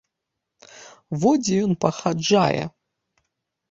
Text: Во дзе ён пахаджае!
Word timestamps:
Во 1.25 1.31
дзе 1.43 1.55
ён 1.69 1.73
пахаджае! 1.87 2.63